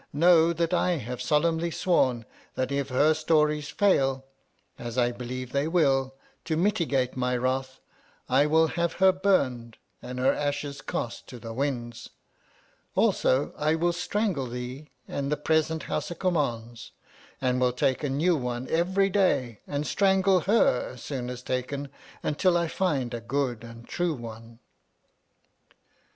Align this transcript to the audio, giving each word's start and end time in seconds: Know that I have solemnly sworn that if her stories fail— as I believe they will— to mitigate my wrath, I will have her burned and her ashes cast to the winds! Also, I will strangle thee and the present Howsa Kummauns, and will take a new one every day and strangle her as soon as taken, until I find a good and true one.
Know 0.13 0.51
that 0.51 0.73
I 0.73 0.93
have 0.93 1.21
solemnly 1.21 1.69
sworn 1.69 2.25
that 2.55 2.71
if 2.71 2.89
her 2.89 3.13
stories 3.13 3.69
fail— 3.69 4.25
as 4.79 4.97
I 4.97 5.11
believe 5.11 5.51
they 5.51 5.67
will— 5.67 6.15
to 6.45 6.57
mitigate 6.57 7.15
my 7.15 7.37
wrath, 7.37 7.79
I 8.27 8.47
will 8.47 8.65
have 8.69 8.93
her 8.93 9.11
burned 9.11 9.77
and 10.01 10.17
her 10.17 10.33
ashes 10.33 10.81
cast 10.81 11.27
to 11.27 11.37
the 11.37 11.53
winds! 11.53 12.09
Also, 12.95 13.53
I 13.55 13.75
will 13.75 13.93
strangle 13.93 14.47
thee 14.47 14.89
and 15.07 15.31
the 15.31 15.37
present 15.37 15.83
Howsa 15.83 16.15
Kummauns, 16.17 16.89
and 17.39 17.61
will 17.61 17.71
take 17.71 18.03
a 18.03 18.09
new 18.09 18.35
one 18.35 18.67
every 18.69 19.11
day 19.11 19.59
and 19.67 19.85
strangle 19.85 20.39
her 20.39 20.93
as 20.93 21.03
soon 21.03 21.29
as 21.29 21.43
taken, 21.43 21.89
until 22.23 22.57
I 22.57 22.69
find 22.69 23.13
a 23.13 23.21
good 23.21 23.63
and 23.63 23.87
true 23.87 24.15
one. 24.15 24.57